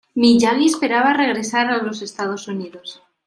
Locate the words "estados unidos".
2.01-3.03